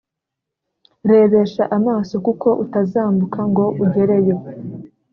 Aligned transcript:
Rebesha 1.09 1.63
amaso 1.77 2.13
kuko 2.25 2.47
utazambuka 2.63 3.39
ngo 3.49 3.65
ugereyo 3.83 4.37